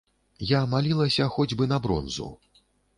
[0.51, 2.35] Я малілася хоць бы на бронзу.